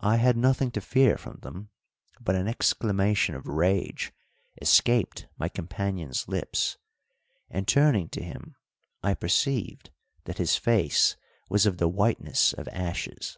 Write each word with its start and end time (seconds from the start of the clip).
I 0.00 0.16
had 0.16 0.38
nothing 0.38 0.70
to 0.70 0.80
fear 0.80 1.18
from 1.18 1.40
them, 1.40 1.68
but 2.18 2.34
an 2.34 2.48
exclamation 2.48 3.34
of 3.34 3.46
rage 3.46 4.10
escaped 4.58 5.28
my 5.36 5.50
companion's 5.50 6.26
lips, 6.28 6.78
and, 7.50 7.68
turning 7.68 8.08
to 8.08 8.22
him, 8.24 8.56
I 9.02 9.12
perceived 9.12 9.90
that 10.24 10.38
his 10.38 10.56
face 10.56 11.14
was 11.50 11.66
of 11.66 11.76
the 11.76 11.88
whiteness 11.88 12.54
of 12.54 12.68
ashes. 12.68 13.36